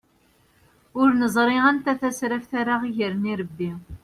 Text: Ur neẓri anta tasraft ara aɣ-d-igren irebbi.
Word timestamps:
Ur 0.99 1.09
neẓri 1.19 1.57
anta 1.69 1.93
tasraft 1.99 2.51
ara 2.59 2.71
aɣ-d-igren 2.75 3.29
irebbi. 3.31 3.71